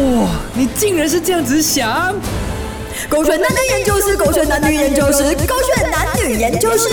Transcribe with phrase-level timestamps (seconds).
[0.00, 2.14] 哇，你竟然是这样子想！
[3.08, 6.88] 狗血男女研究室，狗血男女研究室，狗血男女研究室。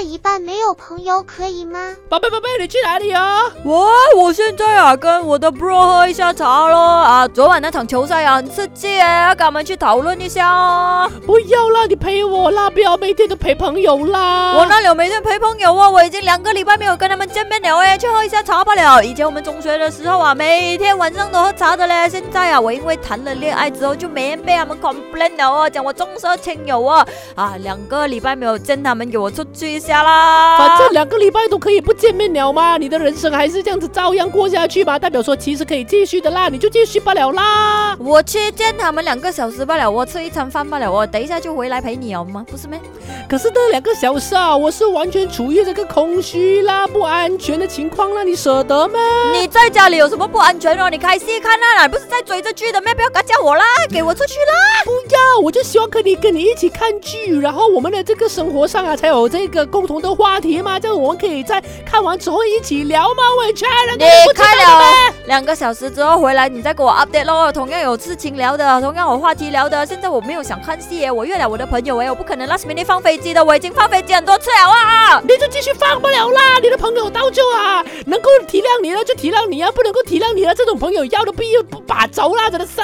[0.00, 1.78] 一半没有朋友可以吗？
[2.08, 3.42] 宝贝宝贝，你去哪里啊？
[3.64, 7.26] 我我现在啊，跟我的 bro 喝一下茶咯啊！
[7.28, 11.10] 昨晚那场球赛啊，很刺激哎，跟我们去讨论一下哦。
[11.26, 14.54] 不要啦，你陪我啦，不要每天都陪朋友啦。
[14.56, 15.88] 我哪有每天陪朋友啊？
[15.88, 19.02] 我已经两个礼拜没有跟他们见面了哎，去喝一下茶罢了。
[19.02, 22.08] 以前我们中学的时候啊，每天晚上都喝茶的嘞。
[22.08, 27.56] 现在啊，我因为谈了恋爱之后，就没被他们 complain 了哦，讲我重色轻友哦啊！
[27.60, 29.44] 两个礼拜没有见他们，给我出。
[29.56, 37.96] 去一下啦，反正两个礼拜都可以不见面了嘛，你的人生还是这样子照样过下去嘛，代表说其实可以继续的啦，你就继续不了啦。
[37.98, 42.44] 我去见他们两个小时罢了，我吃一餐饭罢了，我等一下就回来陪你好吗？
[42.50, 42.80] 不是咩？
[43.28, 48.98] 可是那两个小时啊，我是完全处于这个空虚啦、不安全的情况啦，你舍得吗？
[49.32, 50.90] 你在家里有什么不安全哦？
[50.90, 52.94] 你开戏看啊，不是在追着剧的咩？
[52.94, 54.84] 不要敢叫我啦，给我出去啦！
[54.84, 63.22] 不要，我就希望可以跟你一起看剧，然后我们的这个生活上啊才有这个共同的话题嘛，这样我们可以在看完之后一起聊嘛。
[63.36, 64.94] 我全人你看了
[65.26, 67.50] 两个小时之后回来，你再给我 update 咯。
[67.50, 69.84] 同样有事情聊的，同样有话题聊的。
[69.84, 73.16] 现在我没有想看戏耶，我约了我的朋友哎，我不可能 last minute 放飞。
[73.16, 75.22] 机的我已经放飞机很多次了啊！
[75.26, 76.58] 你就继续放不了啦！
[76.62, 82.82] 你的朋友到就啊，能够体谅你了就体谅你啊，不能够体谅你了，这种朋友要的不要不把走啦，真的是。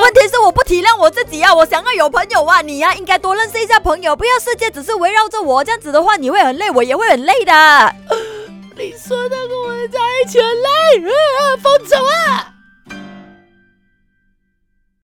[0.00, 7.94] 问题是我不体谅我自己啊，我想要有朋友啊，你呀应该多认识一下朋友，不要世界只是围绕着我，这样子的话你会很累，我也会很累的。
[8.76, 12.53] 你说那个我在一起很累，啊，放走啊！